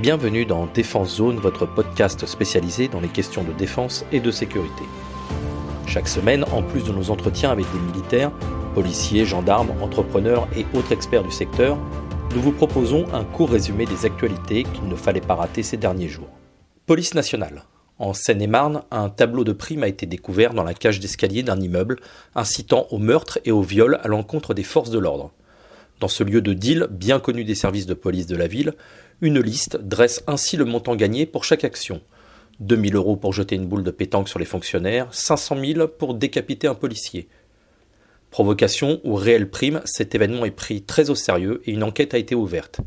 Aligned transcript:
Bienvenue 0.00 0.46
dans 0.46 0.64
Défense 0.64 1.16
Zone, 1.16 1.36
votre 1.36 1.66
podcast 1.66 2.24
spécialisé 2.24 2.88
dans 2.88 3.00
les 3.00 3.08
questions 3.08 3.44
de 3.44 3.52
défense 3.52 4.06
et 4.12 4.20
de 4.20 4.30
sécurité. 4.30 4.84
Chaque 5.86 6.08
semaine, 6.08 6.46
en 6.52 6.62
plus 6.62 6.84
de 6.84 6.92
nos 6.92 7.10
entretiens 7.10 7.50
avec 7.50 7.66
des 7.70 7.78
militaires, 7.80 8.32
policiers, 8.74 9.26
gendarmes, 9.26 9.74
entrepreneurs 9.82 10.48
et 10.56 10.64
autres 10.74 10.92
experts 10.92 11.22
du 11.22 11.30
secteur, 11.30 11.76
nous 12.34 12.40
vous 12.40 12.52
proposons 12.52 13.12
un 13.12 13.24
court 13.24 13.50
résumé 13.50 13.84
des 13.84 14.06
actualités 14.06 14.62
qu'il 14.62 14.88
ne 14.88 14.96
fallait 14.96 15.20
pas 15.20 15.34
rater 15.34 15.62
ces 15.62 15.76
derniers 15.76 16.08
jours. 16.08 16.30
Police 16.86 17.12
nationale. 17.12 17.64
En 17.98 18.14
Seine-et-Marne, 18.14 18.84
un 18.90 19.10
tableau 19.10 19.44
de 19.44 19.52
primes 19.52 19.82
a 19.82 19.88
été 19.88 20.06
découvert 20.06 20.54
dans 20.54 20.64
la 20.64 20.72
cage 20.72 21.00
d'escalier 21.00 21.42
d'un 21.42 21.60
immeuble, 21.60 21.96
incitant 22.34 22.86
au 22.90 22.96
meurtre 22.96 23.38
et 23.44 23.52
au 23.52 23.60
viol 23.60 24.00
à 24.02 24.08
l'encontre 24.08 24.54
des 24.54 24.62
forces 24.62 24.88
de 24.88 24.98
l'ordre. 24.98 25.30
Dans 26.00 26.08
ce 26.08 26.24
lieu 26.24 26.40
de 26.40 26.54
deal, 26.54 26.86
bien 26.90 27.20
connu 27.20 27.44
des 27.44 27.54
services 27.54 27.84
de 27.84 27.92
police 27.92 28.26
de 28.26 28.34
la 28.34 28.46
ville, 28.46 28.72
une 29.20 29.38
liste 29.38 29.76
dresse 29.76 30.24
ainsi 30.26 30.56
le 30.56 30.64
montant 30.64 30.96
gagné 30.96 31.26
pour 31.26 31.44
chaque 31.44 31.62
action. 31.62 32.00
2000 32.60 32.96
euros 32.96 33.16
pour 33.16 33.34
jeter 33.34 33.54
une 33.54 33.66
boule 33.66 33.82
de 33.82 33.90
pétanque 33.90 34.30
sur 34.30 34.38
les 34.38 34.46
fonctionnaires, 34.46 35.08
500 35.12 35.58
000 35.62 35.88
pour 35.88 36.14
décapiter 36.14 36.66
un 36.66 36.74
policier. 36.74 37.28
Provocation 38.30 39.00
ou 39.04 39.14
réelle 39.14 39.50
prime, 39.50 39.82
cet 39.84 40.14
événement 40.14 40.46
est 40.46 40.50
pris 40.50 40.82
très 40.82 41.10
au 41.10 41.14
sérieux 41.14 41.60
et 41.66 41.72
une 41.72 41.82
enquête 41.82 42.14
a 42.14 42.18
été 42.18 42.34
ouverte. 42.34 42.80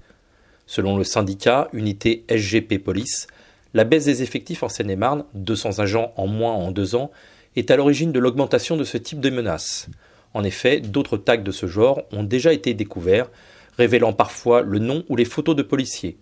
Selon 0.65 0.97
le 0.97 1.03
syndicat 1.03 1.69
Unité 1.71 2.25
SGP 2.29 2.79
Police, 2.79 3.27
la 3.75 3.83
baisse 3.83 4.05
des 4.05 4.23
effectifs 4.23 4.63
en 4.63 4.69
Seine-et-Marne, 4.69 5.25
200 5.35 5.79
agents 5.79 6.13
en 6.17 6.25
moins 6.25 6.53
en 6.53 6.71
deux 6.71 6.95
ans, 6.95 7.11
est 7.55 7.69
à 7.69 7.75
l'origine 7.75 8.11
de 8.11 8.19
l'augmentation 8.19 8.75
de 8.75 8.83
ce 8.83 8.97
type 8.97 9.19
de 9.19 9.29
menaces. 9.29 9.87
En 10.33 10.43
effet, 10.43 10.79
d'autres 10.79 11.17
tags 11.17 11.37
de 11.37 11.51
ce 11.51 11.67
genre 11.67 12.03
ont 12.11 12.23
déjà 12.23 12.53
été 12.53 12.73
découverts, 12.73 13.29
révélant 13.77 14.13
parfois 14.13 14.61
le 14.61 14.79
nom 14.79 15.03
ou 15.09 15.15
les 15.15 15.25
photos 15.25 15.55
de 15.55 15.63
policiers. 15.63 16.17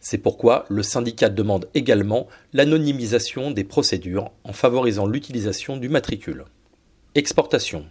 C'est 0.00 0.18
pourquoi 0.18 0.64
le 0.68 0.82
syndicat 0.82 1.28
demande 1.28 1.68
également 1.74 2.28
l'anonymisation 2.52 3.50
des 3.50 3.64
procédures 3.64 4.30
en 4.44 4.52
favorisant 4.52 5.06
l'utilisation 5.06 5.76
du 5.76 5.88
matricule. 5.88 6.44
Exportation. 7.14 7.86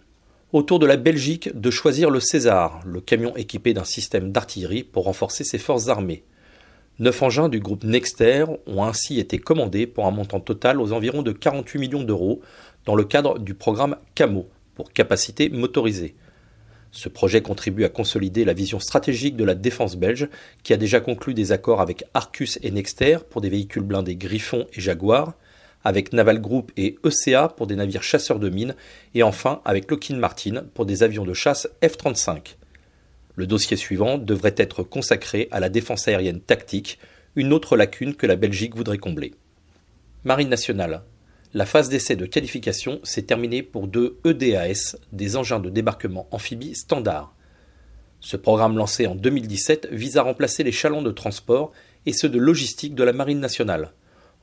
Autour 0.52 0.78
de 0.78 0.86
la 0.86 0.96
Belgique 0.96 1.50
de 1.54 1.70
choisir 1.70 2.08
le 2.08 2.20
César, 2.20 2.80
le 2.86 3.02
camion 3.02 3.36
équipé 3.36 3.74
d'un 3.74 3.84
système 3.84 4.32
d'artillerie 4.32 4.84
pour 4.84 5.04
renforcer 5.04 5.44
ses 5.44 5.58
forces 5.58 5.88
armées. 5.88 6.24
Neuf 6.98 7.22
engins 7.22 7.50
du 7.50 7.60
groupe 7.60 7.84
Nexter 7.84 8.46
ont 8.66 8.82
ainsi 8.82 9.20
été 9.20 9.38
commandés 9.38 9.86
pour 9.86 10.06
un 10.06 10.10
montant 10.10 10.40
total 10.40 10.80
aux 10.80 10.92
environs 10.92 11.22
de 11.22 11.32
48 11.32 11.78
millions 11.78 12.02
d'euros 12.02 12.40
dans 12.86 12.94
le 12.94 13.04
cadre 13.04 13.38
du 13.38 13.52
programme 13.52 13.96
CAMO 14.14 14.48
pour 14.78 14.92
capacité 14.92 15.48
motorisée. 15.48 16.14
Ce 16.92 17.08
projet 17.08 17.42
contribue 17.42 17.82
à 17.82 17.88
consolider 17.88 18.44
la 18.44 18.52
vision 18.52 18.78
stratégique 18.78 19.34
de 19.34 19.42
la 19.42 19.56
défense 19.56 19.96
belge, 19.96 20.28
qui 20.62 20.72
a 20.72 20.76
déjà 20.76 21.00
conclu 21.00 21.34
des 21.34 21.50
accords 21.50 21.80
avec 21.80 22.04
Arcus 22.14 22.60
et 22.62 22.70
Nexter 22.70 23.18
pour 23.28 23.40
des 23.40 23.48
véhicules 23.48 23.82
blindés 23.82 24.14
Griffon 24.14 24.68
et 24.72 24.80
Jaguar, 24.80 25.34
avec 25.82 26.12
Naval 26.12 26.40
Group 26.40 26.70
et 26.76 26.96
ECA 27.04 27.48
pour 27.48 27.66
des 27.66 27.74
navires 27.74 28.04
chasseurs 28.04 28.38
de 28.38 28.50
mines, 28.50 28.76
et 29.16 29.24
enfin 29.24 29.62
avec 29.64 29.90
Lockheed 29.90 30.16
Martin 30.16 30.62
pour 30.74 30.86
des 30.86 31.02
avions 31.02 31.24
de 31.24 31.34
chasse 31.34 31.68
F-35. 31.82 32.54
Le 33.34 33.48
dossier 33.48 33.76
suivant 33.76 34.16
devrait 34.16 34.54
être 34.56 34.84
consacré 34.84 35.48
à 35.50 35.58
la 35.58 35.70
défense 35.70 36.06
aérienne 36.06 36.40
tactique, 36.40 37.00
une 37.34 37.52
autre 37.52 37.76
lacune 37.76 38.14
que 38.14 38.28
la 38.28 38.36
Belgique 38.36 38.76
voudrait 38.76 38.98
combler. 38.98 39.34
Marine 40.22 40.48
nationale. 40.48 41.02
La 41.54 41.64
phase 41.64 41.88
d'essai 41.88 42.14
de 42.14 42.26
qualification 42.26 43.00
s'est 43.04 43.22
terminée 43.22 43.62
pour 43.62 43.88
deux 43.88 44.18
EDAS, 44.26 44.96
des 45.12 45.36
engins 45.36 45.60
de 45.60 45.70
débarquement 45.70 46.28
amphibies 46.30 46.74
standards. 46.74 47.34
Ce 48.20 48.36
programme 48.36 48.76
lancé 48.76 49.06
en 49.06 49.14
2017 49.14 49.88
vise 49.90 50.18
à 50.18 50.22
remplacer 50.22 50.62
les 50.62 50.72
chalands 50.72 51.00
de 51.00 51.10
transport 51.10 51.72
et 52.04 52.12
ceux 52.12 52.28
de 52.28 52.38
logistique 52.38 52.94
de 52.94 53.02
la 53.02 53.14
Marine 53.14 53.40
nationale. 53.40 53.92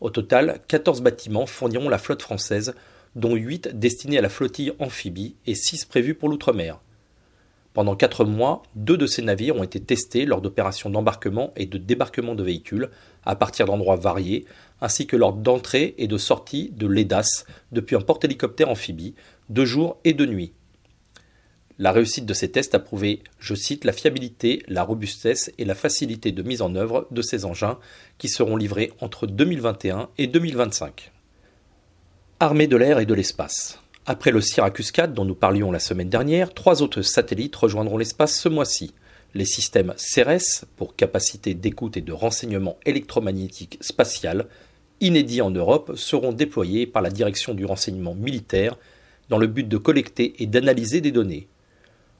Au 0.01 0.09
total, 0.09 0.61
14 0.67 1.01
bâtiments 1.01 1.45
fourniront 1.45 1.89
la 1.89 1.99
flotte 1.99 2.23
française, 2.23 2.73
dont 3.15 3.35
8 3.35 3.77
destinés 3.77 4.17
à 4.17 4.21
la 4.21 4.29
flottille 4.29 4.73
amphibie 4.79 5.35
et 5.45 5.53
6 5.53 5.85
prévus 5.85 6.15
pour 6.15 6.29
l'outre-mer. 6.29 6.79
Pendant 7.75 7.97
4 7.97 8.23
mois, 8.23 8.63
deux 8.75 8.95
de 8.95 9.05
ces 9.05 9.21
navires 9.21 9.57
ont 9.57 9.63
été 9.63 9.81
testés 9.81 10.25
lors 10.25 10.39
d'opérations 10.39 10.89
d'embarquement 10.89 11.51
et 11.57 11.65
de 11.65 11.77
débarquement 11.77 12.33
de 12.33 12.41
véhicules 12.41 12.89
à 13.25 13.35
partir 13.35 13.65
d'endroits 13.65 13.97
variés, 13.97 14.45
ainsi 14.79 15.07
que 15.07 15.17
lors 15.17 15.33
d'entrée 15.33 15.93
et 15.97 16.07
de 16.07 16.17
sortie 16.17 16.71
de 16.71 16.87
l'EDAS 16.87 17.43
depuis 17.73 17.97
un 17.97 18.01
porte-hélicoptère 18.01 18.69
amphibie, 18.69 19.13
de 19.49 19.65
jour 19.65 19.97
et 20.05 20.13
de 20.13 20.25
nuit. 20.25 20.53
La 21.77 21.91
réussite 21.91 22.25
de 22.25 22.33
ces 22.33 22.49
tests 22.49 22.75
a 22.75 22.79
prouvé, 22.79 23.21
je 23.39 23.55
cite, 23.55 23.83
la 23.83 23.91
fiabilité, 23.91 24.63
la 24.69 24.83
robustesse 24.83 25.51
et 25.57 25.65
la 25.65 25.75
facilité 25.75 26.31
de 26.31 26.43
mise 26.43 26.61
en 26.61 26.75
œuvre 26.75 27.09
de 27.11 27.21
ces 27.21 27.43
engins 27.43 27.77
qui 28.17 28.29
seront 28.29 28.55
livrés 28.55 28.93
entre 29.01 29.27
2021 29.27 30.07
et 30.17 30.27
2025. 30.27 31.11
Armée 32.39 32.67
de 32.67 32.77
l'air 32.77 32.99
et 32.99 33.05
de 33.05 33.13
l'espace. 33.13 33.81
Après 34.07 34.29
le 34.29 34.39
Syracuse 34.39 34.91
4 34.91 35.13
dont 35.13 35.25
nous 35.25 35.33
parlions 35.33 35.71
la 35.71 35.79
semaine 35.79 36.09
dernière, 36.09 36.53
trois 36.53 36.83
autres 36.83 37.01
satellites 37.01 37.55
rejoindront 37.55 37.97
l'espace 37.97 38.39
ce 38.39 38.47
mois-ci. 38.47 38.93
Les 39.33 39.45
systèmes 39.45 39.95
CERES, 39.97 40.65
pour 40.75 40.95
capacité 40.95 41.55
d'écoute 41.55 41.97
et 41.97 42.01
de 42.01 42.13
renseignement 42.13 42.77
électromagnétique 42.85 43.79
spatial, 43.81 44.45
inédits 45.01 45.41
en 45.41 45.49
Europe, 45.49 45.93
seront 45.95 46.33
déployés 46.33 46.85
par 46.85 47.01
la 47.01 47.09
direction 47.09 47.55
du 47.55 47.65
renseignement 47.65 48.13
militaire 48.13 48.77
dans 49.29 49.39
le 49.39 49.47
but 49.47 49.67
de 49.67 49.77
collecter 49.77 50.35
et 50.37 50.45
d'analyser 50.45 51.01
des 51.01 51.11
données. 51.11 51.47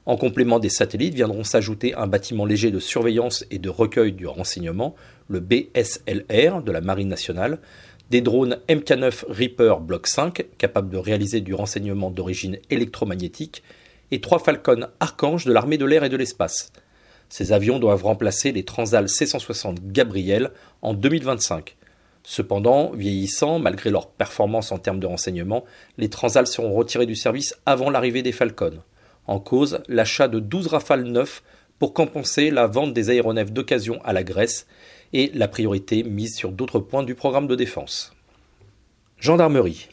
En 0.06 0.16
complément 0.16 0.58
des 0.58 0.68
satellites 0.68 1.14
viendront 1.14 1.44
s'ajouter 1.44 1.94
un 1.94 2.08
bâtiment 2.08 2.46
léger 2.46 2.72
de 2.72 2.80
surveillance 2.80 3.46
et 3.52 3.60
de 3.60 3.68
recueil 3.68 4.10
du 4.10 4.26
renseignement, 4.26 4.96
le 5.28 5.38
BSLR 5.38 6.62
de 6.62 6.72
la 6.72 6.80
Marine 6.80 7.08
nationale, 7.08 7.60
des 8.10 8.20
drones 8.20 8.58
MK9 8.68 9.24
Reaper 9.28 9.80
Block 9.80 10.06
5 10.06 10.46
capables 10.58 10.90
de 10.90 10.98
réaliser 10.98 11.40
du 11.40 11.54
renseignement 11.54 12.10
d'origine 12.10 12.58
électromagnétique, 12.70 13.62
et 14.12 14.20
trois 14.20 14.38
Falcon 14.38 14.86
Archange 15.00 15.44
de 15.44 15.52
l'armée 15.52 15.78
de 15.78 15.84
l'air 15.84 16.04
et 16.04 16.08
de 16.08 16.16
l'espace. 16.16 16.72
Ces 17.28 17.52
avions 17.52 17.80
doivent 17.80 18.04
remplacer 18.04 18.52
les 18.52 18.64
Transal 18.64 19.08
C-160 19.08 19.78
Gabriel 19.90 20.52
en 20.82 20.94
2025. 20.94 21.76
Cependant, 22.22 22.90
vieillissants, 22.92 23.58
malgré 23.58 23.90
leur 23.90 24.08
performance 24.08 24.72
en 24.72 24.78
termes 24.78 25.00
de 25.00 25.06
renseignement, 25.06 25.64
les 25.98 26.08
Transal 26.08 26.46
seront 26.46 26.74
retirés 26.74 27.06
du 27.06 27.16
service 27.16 27.56
avant 27.66 27.90
l'arrivée 27.90 28.22
des 28.22 28.32
Falcons. 28.32 28.80
En 29.26 29.40
cause, 29.40 29.80
l'achat 29.88 30.28
de 30.28 30.38
12 30.38 30.68
Rafales 30.68 31.04
neufs 31.04 31.42
pour 31.78 31.92
compenser 31.92 32.50
la 32.50 32.66
vente 32.66 32.92
des 32.92 33.10
aéronefs 33.10 33.52
d'occasion 33.52 34.00
à 34.04 34.12
la 34.12 34.24
Grèce 34.24 34.66
et 35.12 35.30
la 35.34 35.48
priorité 35.48 36.02
mise 36.02 36.34
sur 36.34 36.52
d'autres 36.52 36.80
points 36.80 37.02
du 37.02 37.14
programme 37.14 37.46
de 37.46 37.54
défense. 37.54 38.12
Gendarmerie. 39.18 39.88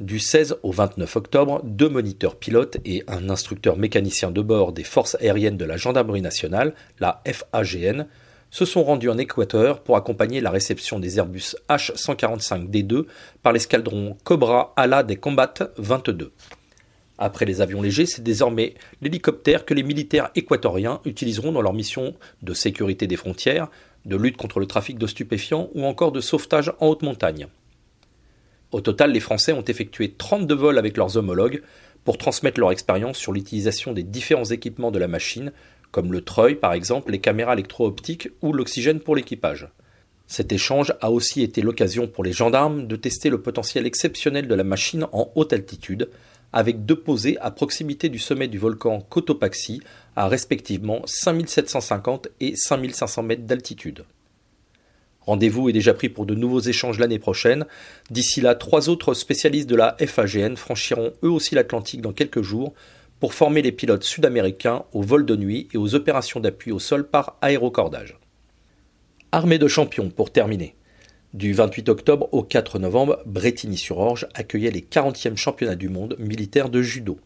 Du 0.00 0.18
16 0.18 0.56
au 0.64 0.72
29 0.72 1.14
octobre, 1.16 1.60
deux 1.62 1.88
moniteurs 1.88 2.34
pilotes 2.34 2.78
et 2.84 3.04
un 3.06 3.30
instructeur 3.30 3.76
mécanicien 3.76 4.32
de 4.32 4.42
bord 4.42 4.72
des 4.72 4.82
forces 4.82 5.16
aériennes 5.20 5.56
de 5.56 5.64
la 5.64 5.76
Gendarmerie 5.76 6.20
nationale, 6.20 6.74
la 6.98 7.22
FAGN, 7.24 8.06
se 8.50 8.64
sont 8.64 8.82
rendus 8.82 9.08
en 9.08 9.18
Équateur 9.18 9.80
pour 9.82 9.96
accompagner 9.96 10.40
la 10.40 10.50
réception 10.50 10.98
des 10.98 11.18
Airbus 11.18 11.56
H-145D2 11.68 13.06
par 13.42 13.52
l'escadron 13.52 14.16
Cobra 14.24 14.72
Ala 14.76 15.02
des 15.02 15.16
Combat 15.16 15.52
22. 15.76 16.32
Après 17.18 17.44
les 17.44 17.60
avions 17.60 17.80
légers, 17.80 18.06
c'est 18.06 18.22
désormais 18.22 18.74
l'hélicoptère 19.00 19.64
que 19.64 19.74
les 19.74 19.82
militaires 19.84 20.30
équatoriens 20.34 21.00
utiliseront 21.04 21.52
dans 21.52 21.62
leur 21.62 21.72
mission 21.72 22.14
de 22.42 22.54
sécurité 22.54 23.06
des 23.06 23.16
frontières, 23.16 23.68
de 24.04 24.16
lutte 24.16 24.36
contre 24.36 24.60
le 24.60 24.66
trafic 24.66 24.98
de 24.98 25.06
stupéfiants 25.06 25.70
ou 25.74 25.84
encore 25.84 26.12
de 26.12 26.20
sauvetage 26.20 26.72
en 26.80 26.88
haute 26.88 27.02
montagne. 27.02 27.46
Au 28.72 28.80
total, 28.80 29.12
les 29.12 29.20
Français 29.20 29.52
ont 29.52 29.62
effectué 29.62 30.12
32 30.12 30.54
vols 30.54 30.78
avec 30.78 30.96
leurs 30.96 31.16
homologues 31.16 31.62
pour 32.02 32.18
transmettre 32.18 32.58
leur 32.58 32.72
expérience 32.72 33.16
sur 33.16 33.32
l'utilisation 33.32 33.92
des 33.92 34.02
différents 34.02 34.44
équipements 34.44 34.90
de 34.90 34.98
la 34.98 35.08
machine, 35.08 35.52
comme 35.92 36.12
le 36.12 36.22
treuil 36.22 36.56
par 36.56 36.72
exemple, 36.72 37.12
les 37.12 37.20
caméras 37.20 37.54
électro-optiques 37.54 38.30
ou 38.42 38.52
l'oxygène 38.52 38.98
pour 38.98 39.14
l'équipage. 39.14 39.68
Cet 40.26 40.52
échange 40.52 40.92
a 41.00 41.10
aussi 41.10 41.42
été 41.42 41.62
l'occasion 41.62 42.08
pour 42.08 42.24
les 42.24 42.32
gendarmes 42.32 42.86
de 42.86 42.96
tester 42.96 43.28
le 43.28 43.40
potentiel 43.40 43.86
exceptionnel 43.86 44.48
de 44.48 44.54
la 44.54 44.64
machine 44.64 45.06
en 45.12 45.30
haute 45.34 45.52
altitude, 45.52 46.10
avec 46.54 46.86
deux 46.86 46.96
posées 46.96 47.36
à 47.40 47.50
proximité 47.50 48.08
du 48.08 48.20
sommet 48.20 48.46
du 48.46 48.58
volcan 48.58 49.00
Cotopaxi, 49.00 49.82
à 50.14 50.28
respectivement 50.28 51.02
5750 51.04 52.28
et 52.40 52.54
5500 52.54 53.22
mètres 53.24 53.42
d'altitude. 53.42 54.04
Rendez-vous 55.20 55.68
est 55.68 55.72
déjà 55.72 55.94
pris 55.94 56.08
pour 56.08 56.26
de 56.26 56.34
nouveaux 56.34 56.60
échanges 56.60 57.00
l'année 57.00 57.18
prochaine. 57.18 57.66
D'ici 58.10 58.40
là, 58.40 58.54
trois 58.54 58.88
autres 58.88 59.14
spécialistes 59.14 59.68
de 59.68 59.74
la 59.74 59.96
FAGN 59.98 60.54
franchiront 60.54 61.12
eux 61.24 61.30
aussi 61.30 61.56
l'Atlantique 61.56 62.02
dans 62.02 62.12
quelques 62.12 62.42
jours 62.42 62.72
pour 63.18 63.34
former 63.34 63.60
les 63.60 63.72
pilotes 63.72 64.04
sud-américains 64.04 64.84
au 64.92 65.02
vol 65.02 65.26
de 65.26 65.34
nuit 65.34 65.66
et 65.72 65.76
aux 65.76 65.96
opérations 65.96 66.38
d'appui 66.38 66.70
au 66.70 66.78
sol 66.78 67.08
par 67.08 67.36
aérocordage. 67.42 68.16
Armée 69.32 69.58
de 69.58 69.66
champions 69.66 70.10
pour 70.10 70.30
terminer. 70.30 70.76
Du 71.34 71.52
28 71.52 71.88
octobre 71.88 72.28
au 72.30 72.44
4 72.44 72.78
novembre, 72.78 73.20
Bretigny-sur-Orge 73.26 74.28
accueillait 74.34 74.70
les 74.70 74.82
40e 74.82 75.36
championnats 75.36 75.74
du 75.74 75.88
monde 75.88 76.14
militaires 76.20 76.68
de 76.68 76.80
judo. 76.80 77.18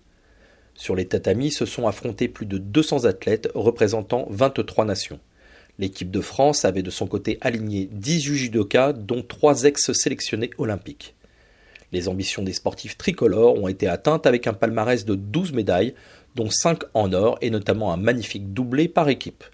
Sur 0.75 0.97
les 0.97 1.05
tatamis 1.05 1.51
se 1.51 1.67
sont 1.67 1.87
affrontés 1.87 2.27
plus 2.27 2.47
de 2.47 2.57
200 2.57 3.05
athlètes 3.05 3.51
représentant 3.55 4.27
23 4.31 4.87
nations. 4.87 5.21
L'équipe 5.79 6.11
de 6.11 6.23
France 6.23 6.65
avait 6.65 6.83
de 6.83 6.89
son 6.89 7.07
côté 7.07 7.37
aligné 7.43 7.87
18 7.93 8.37
judokas, 8.39 8.95
dont 8.95 9.23
3 9.23 9.65
ex-sélectionnés 9.65 10.53
olympiques. 10.57 11.15
Les 11.93 12.09
ambitions 12.09 12.43
des 12.43 12.55
sportifs 12.55 12.97
tricolores 12.97 13.63
ont 13.63 13.69
été 13.69 13.89
atteintes 13.89 14.27
avec 14.27 14.47
un 14.47 14.55
palmarès 14.55 15.05
de 15.05 15.17
12 15.17 15.53
médailles, 15.53 15.93
dont 16.35 16.49
5 16.49 16.81
en 16.95 17.13
or 17.13 17.37
et 17.43 17.51
notamment 17.51 17.93
un 17.93 17.99
magnifique 17.99 18.55
doublé 18.55 18.89
par 18.89 19.11
équipe. 19.11 19.45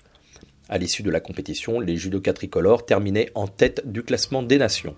À 0.69 0.79
l'issue 0.79 1.03
de 1.03 1.11
la 1.11 1.21
compétition, 1.21 1.79
les 1.79 1.97
judokas 1.97 2.33
tricolores 2.33 2.87
terminaient 2.87 3.31
en 3.35 3.47
tête 3.47 3.83
du 3.91 4.03
classement 4.03 4.43
des 4.43 4.57
nations. 4.57 4.95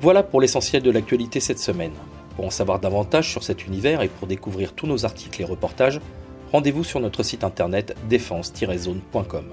Voilà 0.00 0.22
pour 0.22 0.40
l'essentiel 0.40 0.82
de 0.82 0.90
l'actualité 0.90 1.40
cette 1.40 1.58
semaine. 1.58 1.92
Pour 2.36 2.46
en 2.46 2.50
savoir 2.50 2.78
davantage 2.78 3.30
sur 3.30 3.42
cet 3.42 3.66
univers 3.66 4.00
et 4.00 4.08
pour 4.08 4.28
découvrir 4.28 4.74
tous 4.74 4.86
nos 4.86 5.04
articles 5.04 5.42
et 5.42 5.44
reportages, 5.44 6.00
rendez-vous 6.52 6.84
sur 6.84 7.00
notre 7.00 7.24
site 7.24 7.42
internet 7.42 7.96
défense-zone.com. 8.08 9.44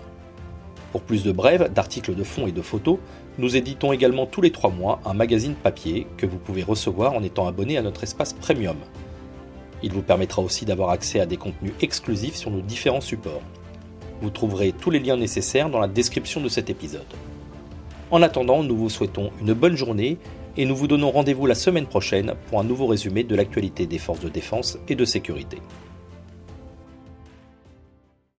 Pour 0.92 1.02
plus 1.02 1.24
de 1.24 1.32
brèves, 1.32 1.74
d'articles 1.74 2.16
de 2.16 2.24
fond 2.24 2.46
et 2.46 2.52
de 2.52 2.62
photos, 2.62 3.00
nous 3.40 3.56
éditons 3.56 3.92
également 3.92 4.28
tous 4.28 4.42
les 4.42 4.52
trois 4.52 4.72
mois 4.72 5.00
un 5.06 5.14
magazine 5.14 5.56
papier 5.56 6.06
que 6.18 6.26
vous 6.26 6.38
pouvez 6.38 6.64
recevoir 6.64 7.14
en 7.14 7.24
étant 7.24 7.48
abonné 7.48 7.78
à 7.78 7.82
notre 7.82 8.04
espace 8.04 8.34
premium. 8.34 8.78
Il 9.82 9.94
vous 9.94 10.02
permettra 10.02 10.42
aussi 10.42 10.66
d'avoir 10.66 10.90
accès 10.90 11.20
à 11.20 11.26
des 11.26 11.38
contenus 11.38 11.74
exclusifs 11.82 12.36
sur 12.36 12.52
nos 12.52 12.62
différents 12.62 13.02
supports. 13.02 13.42
Vous 14.22 14.30
trouverez 14.30 14.74
tous 14.74 14.90
les 14.90 15.00
liens 15.00 15.18
nécessaires 15.18 15.70
dans 15.70 15.80
la 15.80 15.88
description 15.88 16.42
de 16.42 16.50
cet 16.50 16.70
épisode. 16.70 17.06
En 18.12 18.22
attendant, 18.22 18.64
nous 18.64 18.76
vous 18.76 18.90
souhaitons 18.90 19.32
une 19.42 19.54
bonne 19.54 19.76
journée 19.76 20.18
et 20.58 20.66
nous 20.66 20.76
vous 20.76 20.88
donnons 20.88 21.12
rendez-vous 21.12 21.46
la 21.46 21.56
semaine 21.56 21.86
prochaine 21.86 22.34
pour 22.50 22.60
un 22.60 22.64
nouveau 22.64 22.88
résumé 22.88 23.24
de 23.24 23.36
l'actualité 23.36 23.86
des 23.86 24.00
forces 24.00 24.20
de 24.20 24.30
défense 24.30 24.78
et 24.88 24.96
de 24.96 25.06
sécurité. 25.06 25.58